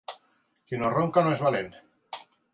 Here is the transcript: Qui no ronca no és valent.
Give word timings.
Qui 0.69 0.79
no 0.79 0.89
ronca 0.95 1.25
no 1.29 1.35
és 1.37 1.45
valent. 1.51 1.71